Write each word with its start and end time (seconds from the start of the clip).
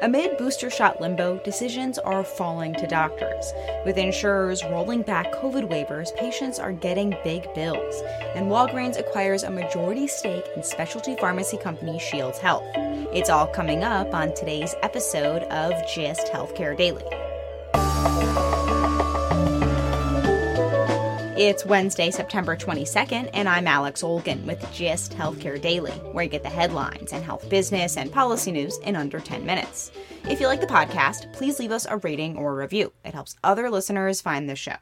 Amid 0.00 0.38
booster 0.38 0.70
shot 0.70 1.00
limbo, 1.00 1.38
decisions 1.38 1.98
are 1.98 2.22
falling 2.22 2.72
to 2.74 2.86
doctors. 2.86 3.52
With 3.84 3.98
insurers 3.98 4.62
rolling 4.62 5.02
back 5.02 5.32
COVID 5.32 5.68
waivers, 5.68 6.14
patients 6.14 6.60
are 6.60 6.70
getting 6.70 7.16
big 7.24 7.52
bills. 7.52 8.02
And 8.36 8.46
Walgreens 8.46 8.96
acquires 8.96 9.42
a 9.42 9.50
majority 9.50 10.06
stake 10.06 10.46
in 10.54 10.62
specialty 10.62 11.16
pharmacy 11.16 11.56
company 11.56 11.98
Shields 11.98 12.38
Health. 12.38 12.62
It's 13.12 13.28
all 13.28 13.48
coming 13.48 13.82
up 13.82 14.14
on 14.14 14.34
today's 14.34 14.76
episode 14.82 15.42
of 15.44 15.72
GIST 15.92 16.28
Healthcare 16.28 16.76
Daily. 16.76 17.27
It's 21.38 21.64
Wednesday, 21.64 22.10
September 22.10 22.56
22nd, 22.56 23.30
and 23.32 23.48
I'm 23.48 23.68
Alex 23.68 24.02
Olgin 24.02 24.44
with 24.44 24.60
GIST 24.72 25.12
Healthcare 25.12 25.60
Daily, 25.62 25.92
where 25.92 26.24
you 26.24 26.28
get 26.28 26.42
the 26.42 26.48
headlines 26.48 27.12
and 27.12 27.24
health 27.24 27.48
business 27.48 27.96
and 27.96 28.10
policy 28.10 28.50
news 28.50 28.78
in 28.78 28.96
under 28.96 29.20
10 29.20 29.46
minutes. 29.46 29.92
If 30.24 30.40
you 30.40 30.48
like 30.48 30.60
the 30.60 30.66
podcast, 30.66 31.32
please 31.32 31.60
leave 31.60 31.70
us 31.70 31.86
a 31.88 31.98
rating 31.98 32.36
or 32.36 32.50
a 32.50 32.56
review. 32.56 32.92
It 33.04 33.14
helps 33.14 33.36
other 33.44 33.70
listeners 33.70 34.20
find 34.20 34.50
the 34.50 34.56
show. 34.56 34.78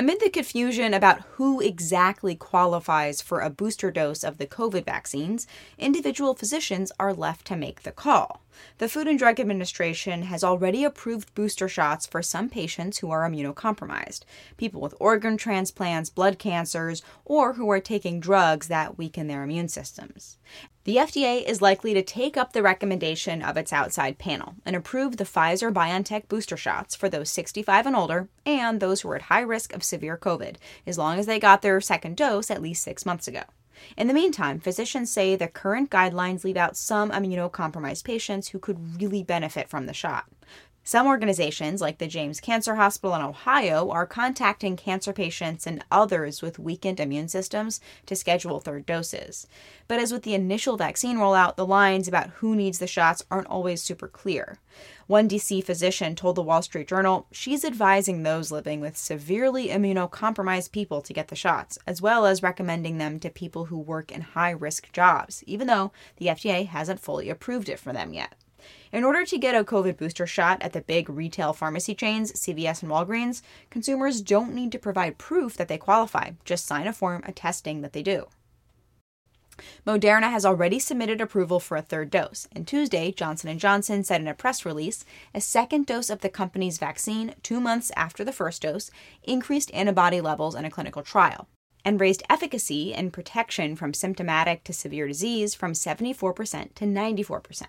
Amid 0.00 0.20
the 0.20 0.30
confusion 0.30 0.94
about 0.94 1.20
who 1.32 1.60
exactly 1.60 2.34
qualifies 2.34 3.20
for 3.20 3.40
a 3.40 3.50
booster 3.50 3.90
dose 3.90 4.24
of 4.24 4.38
the 4.38 4.46
COVID 4.46 4.86
vaccines, 4.86 5.46
individual 5.76 6.32
physicians 6.32 6.90
are 6.98 7.12
left 7.12 7.46
to 7.48 7.54
make 7.54 7.82
the 7.82 7.92
call. 7.92 8.40
The 8.78 8.88
Food 8.88 9.08
and 9.08 9.18
Drug 9.18 9.38
Administration 9.38 10.22
has 10.22 10.42
already 10.42 10.84
approved 10.84 11.34
booster 11.34 11.68
shots 11.68 12.06
for 12.06 12.22
some 12.22 12.48
patients 12.48 12.98
who 12.98 13.10
are 13.10 13.28
immunocompromised, 13.28 14.22
people 14.56 14.80
with 14.80 14.94
organ 14.98 15.36
transplants, 15.36 16.08
blood 16.08 16.38
cancers, 16.38 17.02
or 17.26 17.52
who 17.52 17.70
are 17.70 17.78
taking 17.78 18.20
drugs 18.20 18.68
that 18.68 18.96
weaken 18.96 19.26
their 19.26 19.42
immune 19.42 19.68
systems. 19.68 20.38
The 20.84 20.96
FDA 20.96 21.44
is 21.44 21.60
likely 21.60 21.92
to 21.92 22.02
take 22.02 22.38
up 22.38 22.54
the 22.54 22.62
recommendation 22.62 23.42
of 23.42 23.58
its 23.58 23.70
outside 23.70 24.16
panel 24.16 24.54
and 24.64 24.74
approve 24.74 25.18
the 25.18 25.24
Pfizer 25.24 25.70
BioNTech 25.70 26.26
booster 26.26 26.56
shots 26.56 26.96
for 26.96 27.10
those 27.10 27.28
65 27.28 27.86
and 27.86 27.94
older 27.94 28.30
and 28.46 28.80
those 28.80 29.02
who 29.02 29.10
are 29.10 29.16
at 29.16 29.22
high 29.22 29.42
risk 29.42 29.74
of 29.74 29.84
severe 29.84 30.16
COVID, 30.16 30.56
as 30.86 30.96
long 30.96 31.18
as 31.18 31.26
they 31.26 31.38
got 31.38 31.60
their 31.60 31.82
second 31.82 32.16
dose 32.16 32.50
at 32.50 32.62
least 32.62 32.82
six 32.82 33.04
months 33.04 33.28
ago. 33.28 33.42
In 33.98 34.06
the 34.06 34.14
meantime, 34.14 34.58
physicians 34.58 35.10
say 35.10 35.36
the 35.36 35.48
current 35.48 35.90
guidelines 35.90 36.44
leave 36.44 36.56
out 36.56 36.78
some 36.78 37.10
immunocompromised 37.10 38.04
patients 38.04 38.48
who 38.48 38.58
could 38.58 39.02
really 39.02 39.22
benefit 39.22 39.68
from 39.68 39.84
the 39.84 39.92
shot. 39.92 40.24
Some 40.82 41.06
organizations, 41.06 41.82
like 41.82 41.98
the 41.98 42.06
James 42.06 42.40
Cancer 42.40 42.74
Hospital 42.74 43.14
in 43.14 43.22
Ohio, 43.22 43.90
are 43.90 44.06
contacting 44.06 44.76
cancer 44.76 45.12
patients 45.12 45.66
and 45.66 45.84
others 45.90 46.40
with 46.40 46.58
weakened 46.58 46.98
immune 46.98 47.28
systems 47.28 47.80
to 48.06 48.16
schedule 48.16 48.60
third 48.60 48.86
doses. 48.86 49.46
But 49.88 50.00
as 50.00 50.10
with 50.10 50.22
the 50.22 50.34
initial 50.34 50.78
vaccine 50.78 51.18
rollout, 51.18 51.56
the 51.56 51.66
lines 51.66 52.08
about 52.08 52.30
who 52.30 52.56
needs 52.56 52.78
the 52.78 52.86
shots 52.86 53.22
aren't 53.30 53.46
always 53.48 53.82
super 53.82 54.08
clear. 54.08 54.58
One 55.06 55.28
DC 55.28 55.62
physician 55.62 56.14
told 56.14 56.36
the 56.36 56.42
Wall 56.42 56.62
Street 56.62 56.88
Journal 56.88 57.26
she's 57.30 57.64
advising 57.64 58.22
those 58.22 58.50
living 58.50 58.80
with 58.80 58.96
severely 58.96 59.68
immunocompromised 59.68 60.72
people 60.72 61.02
to 61.02 61.12
get 61.12 61.28
the 61.28 61.36
shots, 61.36 61.78
as 61.86 62.00
well 62.00 62.24
as 62.24 62.42
recommending 62.42 62.96
them 62.96 63.20
to 63.20 63.28
people 63.28 63.66
who 63.66 63.78
work 63.78 64.10
in 64.10 64.22
high 64.22 64.50
risk 64.50 64.90
jobs, 64.92 65.44
even 65.46 65.66
though 65.66 65.92
the 66.16 66.26
FDA 66.26 66.66
hasn't 66.66 67.00
fully 67.00 67.28
approved 67.28 67.68
it 67.68 67.78
for 67.78 67.92
them 67.92 68.14
yet. 68.14 68.34
In 68.92 69.04
order 69.04 69.24
to 69.24 69.38
get 69.38 69.54
a 69.54 69.64
COVID 69.64 69.96
booster 69.96 70.26
shot 70.26 70.62
at 70.62 70.72
the 70.72 70.80
big 70.80 71.08
retail 71.08 71.52
pharmacy 71.52 71.94
chains, 71.94 72.32
CVS 72.32 72.82
and 72.82 72.90
Walgreens, 72.90 73.42
consumers 73.70 74.20
don't 74.20 74.54
need 74.54 74.72
to 74.72 74.78
provide 74.78 75.18
proof 75.18 75.56
that 75.56 75.68
they 75.68 75.78
qualify, 75.78 76.30
just 76.44 76.66
sign 76.66 76.86
a 76.86 76.92
form 76.92 77.22
attesting 77.26 77.80
that 77.82 77.92
they 77.92 78.02
do. 78.02 78.26
Moderna 79.86 80.30
has 80.30 80.46
already 80.46 80.78
submitted 80.78 81.20
approval 81.20 81.60
for 81.60 81.76
a 81.76 81.82
third 81.82 82.10
dose, 82.10 82.48
and 82.52 82.66
Tuesday, 82.66 83.12
Johnson 83.12 83.58
& 83.58 83.60
Johnson 83.60 84.02
said 84.02 84.22
in 84.22 84.28
a 84.28 84.34
press 84.34 84.64
release, 84.64 85.04
a 85.34 85.40
second 85.40 85.84
dose 85.84 86.08
of 86.08 86.22
the 86.22 86.30
company's 86.30 86.78
vaccine 86.78 87.34
2 87.42 87.60
months 87.60 87.92
after 87.94 88.24
the 88.24 88.32
first 88.32 88.62
dose 88.62 88.90
increased 89.22 89.70
antibody 89.74 90.20
levels 90.20 90.54
in 90.54 90.64
a 90.64 90.70
clinical 90.70 91.02
trial 91.02 91.46
and 91.84 92.00
raised 92.00 92.22
efficacy 92.30 92.94
and 92.94 93.12
protection 93.12 93.76
from 93.76 93.92
symptomatic 93.92 94.64
to 94.64 94.72
severe 94.72 95.06
disease 95.06 95.54
from 95.54 95.72
74% 95.72 96.74
to 96.74 96.84
94%. 96.84 97.66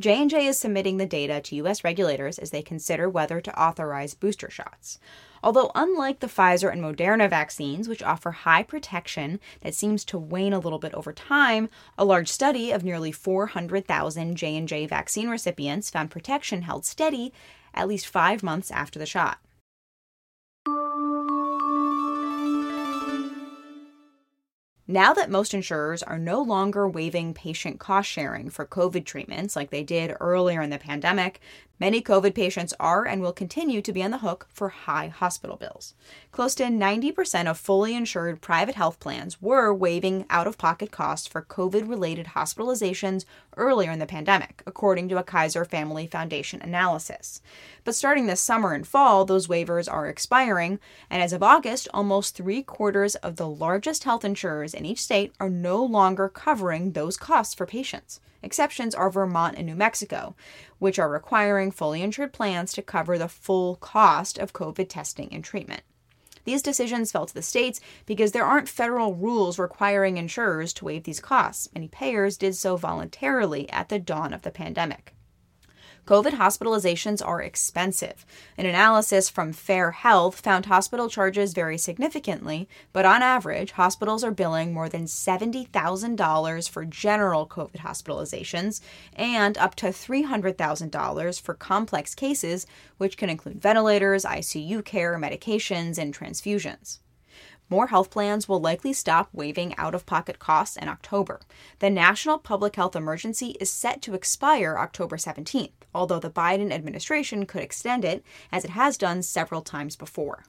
J&J 0.00 0.46
is 0.46 0.58
submitting 0.58 0.96
the 0.96 1.04
data 1.04 1.42
to 1.42 1.56
US 1.56 1.84
regulators 1.84 2.38
as 2.38 2.52
they 2.52 2.62
consider 2.62 3.06
whether 3.06 3.38
to 3.42 3.60
authorize 3.62 4.14
booster 4.14 4.48
shots. 4.48 4.98
Although 5.42 5.70
unlike 5.74 6.20
the 6.20 6.26
Pfizer 6.26 6.72
and 6.72 6.82
Moderna 6.82 7.28
vaccines, 7.28 7.86
which 7.86 8.02
offer 8.02 8.30
high 8.30 8.62
protection 8.62 9.40
that 9.60 9.74
seems 9.74 10.02
to 10.06 10.16
wane 10.16 10.54
a 10.54 10.58
little 10.58 10.78
bit 10.78 10.94
over 10.94 11.12
time, 11.12 11.68
a 11.98 12.06
large 12.06 12.28
study 12.28 12.70
of 12.70 12.82
nearly 12.82 13.12
400,000 13.12 14.36
J&J 14.36 14.86
vaccine 14.86 15.28
recipients 15.28 15.90
found 15.90 16.10
protection 16.10 16.62
held 16.62 16.86
steady 16.86 17.30
at 17.74 17.86
least 17.86 18.06
5 18.06 18.42
months 18.42 18.70
after 18.70 18.98
the 18.98 19.04
shot. 19.04 19.36
Now 24.90 25.14
that 25.14 25.30
most 25.30 25.54
insurers 25.54 26.02
are 26.02 26.18
no 26.18 26.42
longer 26.42 26.88
waiving 26.88 27.32
patient 27.32 27.78
cost 27.78 28.10
sharing 28.10 28.50
for 28.50 28.66
COVID 28.66 29.04
treatments 29.04 29.54
like 29.54 29.70
they 29.70 29.84
did 29.84 30.16
earlier 30.18 30.62
in 30.62 30.70
the 30.70 30.78
pandemic, 30.80 31.40
Many 31.80 32.02
COVID 32.02 32.34
patients 32.34 32.74
are 32.78 33.06
and 33.06 33.22
will 33.22 33.32
continue 33.32 33.80
to 33.80 33.92
be 33.92 34.02
on 34.02 34.10
the 34.10 34.18
hook 34.18 34.46
for 34.52 34.68
high 34.68 35.08
hospital 35.08 35.56
bills. 35.56 35.94
Close 36.30 36.54
to 36.56 36.64
90% 36.64 37.50
of 37.50 37.58
fully 37.58 37.94
insured 37.94 38.42
private 38.42 38.74
health 38.74 39.00
plans 39.00 39.40
were 39.40 39.72
waiving 39.72 40.26
out 40.28 40.46
of 40.46 40.58
pocket 40.58 40.90
costs 40.90 41.26
for 41.26 41.40
COVID 41.40 41.88
related 41.88 42.26
hospitalizations 42.34 43.24
earlier 43.56 43.90
in 43.90 43.98
the 43.98 44.04
pandemic, 44.04 44.62
according 44.66 45.08
to 45.08 45.16
a 45.16 45.22
Kaiser 45.22 45.64
Family 45.64 46.06
Foundation 46.06 46.60
analysis. 46.60 47.40
But 47.82 47.94
starting 47.94 48.26
this 48.26 48.42
summer 48.42 48.74
and 48.74 48.86
fall, 48.86 49.24
those 49.24 49.46
waivers 49.46 49.90
are 49.90 50.06
expiring, 50.06 50.80
and 51.08 51.22
as 51.22 51.32
of 51.32 51.42
August, 51.42 51.88
almost 51.94 52.36
three 52.36 52.62
quarters 52.62 53.14
of 53.16 53.36
the 53.36 53.48
largest 53.48 54.04
health 54.04 54.22
insurers 54.22 54.74
in 54.74 54.84
each 54.84 55.00
state 55.00 55.32
are 55.40 55.48
no 55.48 55.82
longer 55.82 56.28
covering 56.28 56.92
those 56.92 57.16
costs 57.16 57.54
for 57.54 57.64
patients. 57.64 58.20
Exceptions 58.42 58.94
are 58.94 59.10
Vermont 59.10 59.56
and 59.56 59.66
New 59.66 59.74
Mexico, 59.74 60.34
which 60.78 60.98
are 60.98 61.08
requiring 61.08 61.70
fully 61.70 62.02
insured 62.02 62.32
plans 62.32 62.72
to 62.72 62.82
cover 62.82 63.18
the 63.18 63.28
full 63.28 63.76
cost 63.76 64.38
of 64.38 64.52
COVID 64.52 64.88
testing 64.88 65.28
and 65.32 65.44
treatment. 65.44 65.82
These 66.44 66.62
decisions 66.62 67.12
fell 67.12 67.26
to 67.26 67.34
the 67.34 67.42
states 67.42 67.80
because 68.06 68.32
there 68.32 68.46
aren't 68.46 68.68
federal 68.68 69.14
rules 69.14 69.58
requiring 69.58 70.16
insurers 70.16 70.72
to 70.74 70.84
waive 70.84 71.04
these 71.04 71.20
costs. 71.20 71.68
Many 71.74 71.88
payers 71.88 72.36
did 72.36 72.56
so 72.56 72.76
voluntarily 72.76 73.68
at 73.70 73.88
the 73.88 73.98
dawn 73.98 74.32
of 74.32 74.42
the 74.42 74.50
pandemic. 74.50 75.14
COVID 76.06 76.32
hospitalizations 76.32 77.24
are 77.24 77.42
expensive. 77.42 78.24
An 78.58 78.66
analysis 78.66 79.28
from 79.28 79.52
Fair 79.52 79.92
Health 79.92 80.40
found 80.40 80.66
hospital 80.66 81.08
charges 81.08 81.52
vary 81.52 81.78
significantly, 81.78 82.68
but 82.92 83.04
on 83.04 83.22
average, 83.22 83.72
hospitals 83.72 84.24
are 84.24 84.30
billing 84.30 84.72
more 84.72 84.88
than 84.88 85.04
$70,000 85.04 86.68
for 86.68 86.84
general 86.84 87.46
COVID 87.46 87.78
hospitalizations 87.78 88.80
and 89.14 89.56
up 89.58 89.74
to 89.76 89.86
$300,000 89.86 91.40
for 91.40 91.54
complex 91.54 92.14
cases, 92.14 92.66
which 92.98 93.16
can 93.16 93.30
include 93.30 93.62
ventilators, 93.62 94.24
ICU 94.24 94.84
care, 94.84 95.18
medications, 95.18 95.98
and 95.98 96.16
transfusions. 96.16 96.98
More 97.70 97.86
health 97.86 98.10
plans 98.10 98.48
will 98.48 98.60
likely 98.60 98.92
stop 98.92 99.28
waiving 99.32 99.76
out 99.76 99.94
of 99.94 100.04
pocket 100.04 100.40
costs 100.40 100.76
in 100.76 100.88
October. 100.88 101.40
The 101.78 101.88
national 101.88 102.38
public 102.38 102.74
health 102.74 102.96
emergency 102.96 103.56
is 103.60 103.70
set 103.70 104.02
to 104.02 104.14
expire 104.14 104.76
October 104.76 105.16
17th, 105.16 105.70
although 105.94 106.18
the 106.18 106.30
Biden 106.30 106.72
administration 106.72 107.46
could 107.46 107.62
extend 107.62 108.04
it, 108.04 108.24
as 108.50 108.64
it 108.64 108.72
has 108.72 108.98
done 108.98 109.22
several 109.22 109.62
times 109.62 109.94
before. 109.94 110.42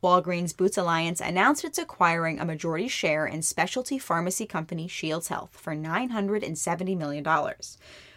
Walgreens 0.00 0.56
Boots 0.56 0.78
Alliance 0.78 1.20
announced 1.20 1.64
it's 1.64 1.78
acquiring 1.78 2.38
a 2.38 2.44
majority 2.44 2.88
share 2.88 3.26
in 3.26 3.42
specialty 3.42 3.98
pharmacy 3.98 4.46
company 4.46 4.86
Shields 4.86 5.28
Health 5.28 5.56
for 5.56 5.74
$970 5.74 6.96
million. 6.96 7.24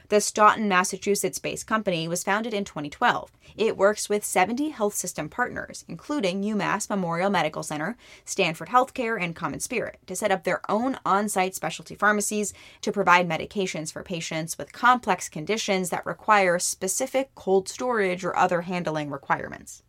The 0.10 0.22
Stoughton, 0.22 0.68
Massachusetts 0.68 1.40
based 1.40 1.66
company 1.66 2.08
was 2.08 2.24
founded 2.24 2.54
in 2.54 2.64
2012. 2.64 3.32
It 3.58 3.76
works 3.76 4.08
with 4.08 4.24
70 4.24 4.70
health 4.70 4.94
system 4.94 5.30
partners, 5.30 5.84
including 5.88 6.44
UMass 6.44 6.90
Memorial 6.90 7.32
Medical 7.32 7.64
Center, 7.64 7.98
Stanford 8.24 8.70
Healthcare, 8.70 9.20
and 9.20 9.36
CommonSpirit, 9.36 9.96
to 10.06 10.16
set 10.16 10.32
up 10.32 10.44
their 10.44 10.62
own 10.70 11.00
on 11.06 11.28
site 11.28 11.56
specialty 11.56 11.96
pharmacies 11.96 12.54
to 12.82 12.92
provide 12.92 13.28
medications 13.28 13.92
for 13.92 14.04
patients 14.04 14.60
with 14.60 14.74
complex 14.74 15.28
conditions 15.28 15.90
that 15.90 16.06
require 16.06 16.60
specific 16.60 17.34
cold 17.34 17.68
storage 17.68 18.24
or 18.24 18.38
other 18.38 18.62
handling 18.62 19.10
requirements. 19.10 19.82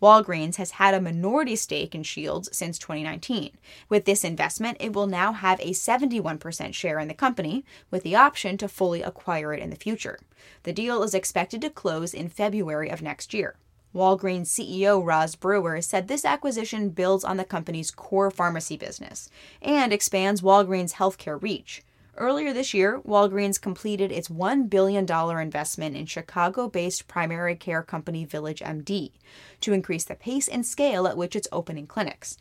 Walgreens 0.00 0.56
has 0.56 0.72
had 0.72 0.94
a 0.94 1.00
minority 1.00 1.56
stake 1.56 1.94
in 1.94 2.02
Shields 2.02 2.48
since 2.52 2.78
2019. 2.78 3.52
With 3.88 4.04
this 4.04 4.24
investment, 4.24 4.76
it 4.80 4.92
will 4.92 5.06
now 5.06 5.32
have 5.32 5.60
a 5.60 5.70
71% 5.70 6.74
share 6.74 6.98
in 6.98 7.08
the 7.08 7.14
company, 7.14 7.64
with 7.90 8.02
the 8.02 8.16
option 8.16 8.56
to 8.58 8.68
fully 8.68 9.02
acquire 9.02 9.52
it 9.52 9.60
in 9.60 9.70
the 9.70 9.76
future. 9.76 10.18
The 10.64 10.72
deal 10.72 11.02
is 11.02 11.14
expected 11.14 11.60
to 11.62 11.70
close 11.70 12.14
in 12.14 12.28
February 12.28 12.88
of 12.88 13.02
next 13.02 13.32
year. 13.32 13.56
Walgreens 13.94 14.46
CEO 14.46 15.04
Roz 15.04 15.34
Brewer 15.34 15.82
said 15.82 16.08
this 16.08 16.24
acquisition 16.24 16.88
builds 16.88 17.24
on 17.24 17.36
the 17.36 17.44
company's 17.44 17.90
core 17.90 18.30
pharmacy 18.30 18.76
business 18.76 19.28
and 19.60 19.92
expands 19.92 20.40
Walgreens' 20.40 20.94
healthcare 20.94 21.40
reach. 21.42 21.82
Earlier 22.16 22.52
this 22.52 22.74
year, 22.74 23.00
Walgreens 23.00 23.60
completed 23.60 24.12
its 24.12 24.28
$1 24.28 24.68
billion 24.68 25.10
investment 25.40 25.96
in 25.96 26.04
Chicago 26.04 26.68
based 26.68 27.08
primary 27.08 27.56
care 27.56 27.82
company 27.82 28.26
VillageMD 28.26 29.12
to 29.60 29.72
increase 29.72 30.04
the 30.04 30.14
pace 30.14 30.46
and 30.46 30.66
scale 30.66 31.06
at 31.06 31.16
which 31.16 31.34
it's 31.34 31.48
opening 31.50 31.86
clinics. 31.86 32.36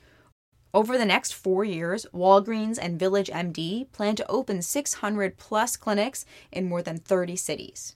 Over 0.73 0.97
the 0.97 1.05
next 1.05 1.33
four 1.33 1.63
years, 1.63 2.05
Walgreens 2.13 2.77
and 2.81 2.99
VillageMD 2.99 3.91
plan 3.93 4.15
to 4.17 4.29
open 4.29 4.61
600 4.61 5.37
plus 5.37 5.77
clinics 5.77 6.25
in 6.51 6.67
more 6.67 6.81
than 6.81 6.97
30 6.97 7.37
cities 7.37 7.95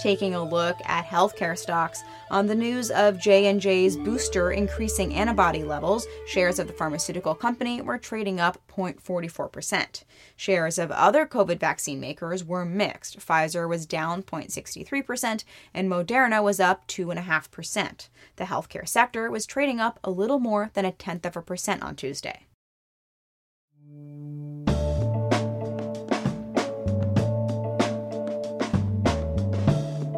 taking 0.00 0.34
a 0.34 0.42
look 0.42 0.76
at 0.84 1.04
healthcare 1.04 1.56
stocks 1.56 2.02
on 2.30 2.46
the 2.46 2.54
news 2.54 2.90
of 2.90 3.20
J&J's 3.20 3.96
booster 3.96 4.50
increasing 4.50 5.14
antibody 5.14 5.62
levels. 5.62 6.06
Shares 6.26 6.58
of 6.58 6.66
the 6.66 6.72
pharmaceutical 6.72 7.34
company 7.34 7.80
were 7.82 7.98
trading 7.98 8.40
up 8.40 8.58
0.44%. 8.68 10.04
Shares 10.36 10.78
of 10.78 10.90
other 10.90 11.26
COVID 11.26 11.60
vaccine 11.60 12.00
makers 12.00 12.44
were 12.44 12.64
mixed. 12.64 13.18
Pfizer 13.18 13.68
was 13.68 13.86
down 13.86 14.22
0.63% 14.22 15.44
and 15.74 15.90
Moderna 15.90 16.42
was 16.42 16.60
up 16.60 16.86
2.5%. 16.86 18.08
The 18.36 18.44
healthcare 18.44 18.88
sector 18.88 19.30
was 19.30 19.46
trading 19.46 19.80
up 19.80 20.00
a 20.02 20.10
little 20.10 20.38
more 20.38 20.70
than 20.74 20.84
a 20.84 20.92
tenth 20.92 21.26
of 21.26 21.36
a 21.36 21.42
percent 21.42 21.82
on 21.82 21.94
Tuesday. 21.94 22.46